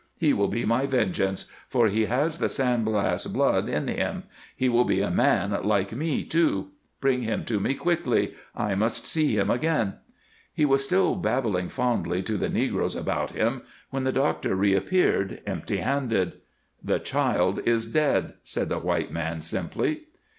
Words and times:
He 0.17 0.33
will 0.33 0.47
be 0.47 0.65
my 0.65 0.87
vengeance, 0.87 1.45
for 1.67 1.85
he 1.87 2.05
has 2.05 2.39
the 2.39 2.49
San 2.49 2.83
Blas 2.83 3.27
blood 3.27 3.69
in 3.69 3.87
him; 3.87 4.23
he 4.55 4.67
will 4.67 4.83
be 4.83 4.99
a 4.99 5.11
man 5.11 5.51
like 5.63 5.91
me, 5.91 6.23
too. 6.23 6.69
Bring 6.99 7.21
him 7.21 7.45
to 7.45 7.59
me 7.59 7.75
quickly; 7.75 8.33
I 8.55 8.73
must 8.73 9.05
see 9.05 9.37
him 9.37 9.51
again." 9.51 9.97
He 10.55 10.65
was 10.65 10.83
still 10.83 11.13
babbling 11.13 11.69
fondly 11.69 12.23
to 12.23 12.35
the 12.35 12.49
negroes 12.49 12.95
about 12.95 13.33
him 13.35 13.61
when 13.91 14.03
the 14.03 14.11
doctor 14.11 14.55
reappeared, 14.55 15.39
empty 15.45 15.77
handed. 15.77 16.41
"The 16.83 16.97
child 16.97 17.59
is 17.67 17.85
dead," 17.85 18.33
said 18.43 18.69
the 18.69 18.79
white 18.79 19.11
man, 19.11 19.43
simply. 19.43 20.05